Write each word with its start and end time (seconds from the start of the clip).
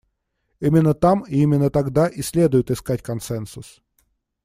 Именно 0.59 0.95
там 0.95 1.23
и 1.27 1.41
именно 1.43 1.69
тогда 1.69 2.07
и 2.07 2.23
следует 2.23 2.71
искать 2.71 3.03
консенсус. 3.03 3.83